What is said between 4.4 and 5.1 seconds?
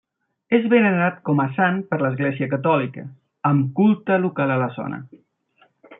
a la zona.